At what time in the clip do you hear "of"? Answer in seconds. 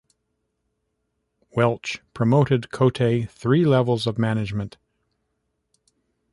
4.07-4.17